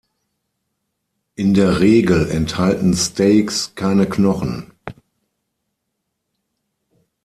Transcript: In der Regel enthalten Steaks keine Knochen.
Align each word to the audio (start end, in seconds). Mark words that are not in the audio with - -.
In 1.35 1.53
der 1.53 1.79
Regel 1.79 2.27
enthalten 2.31 2.95
Steaks 2.95 3.73
keine 3.75 4.09
Knochen. 4.09 4.73